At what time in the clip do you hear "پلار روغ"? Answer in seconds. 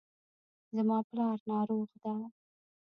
1.09-1.89